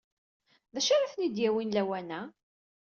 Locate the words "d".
0.73-0.75